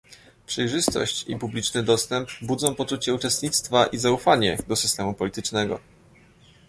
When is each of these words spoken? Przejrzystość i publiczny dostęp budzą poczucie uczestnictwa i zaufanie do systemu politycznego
Przejrzystość 0.45 1.25
i 1.27 1.35
publiczny 1.37 1.83
dostęp 1.83 2.29
budzą 2.41 2.75
poczucie 2.75 3.13
uczestnictwa 3.13 3.85
i 3.85 3.97
zaufanie 3.97 4.57
do 4.67 4.75
systemu 4.75 5.13
politycznego 5.13 5.79